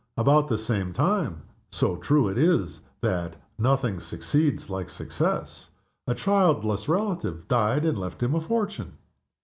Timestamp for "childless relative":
6.15-7.47